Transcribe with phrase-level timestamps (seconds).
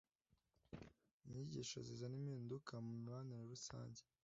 [1.25, 4.01] inyigisho zizana impinduka mu mibanire rusange